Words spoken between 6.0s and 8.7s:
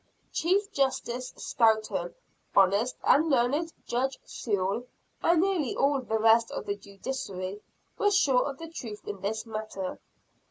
the rest of the judiciary were sure of the